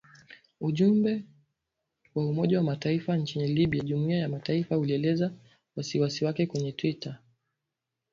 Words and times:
Ujumbe 0.61 1.23
wa 2.15 2.25
Umoja 2.29 2.57
wa 2.57 2.63
Mataifa 2.63 3.17
nchini 3.17 3.47
Libya 3.47 3.83
(Jumuiya 3.83 4.19
ya 4.19 4.29
mataifa) 4.29 4.77
ulielezea 4.77 5.31
wasiwasi 5.75 6.25
wake 6.25 6.45
kwenye 6.45 6.71
twitter. 6.71 7.19